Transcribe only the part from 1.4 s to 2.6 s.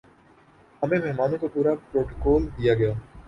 کا پورا پروٹوکول